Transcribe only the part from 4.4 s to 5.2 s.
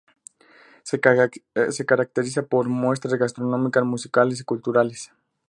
culturales.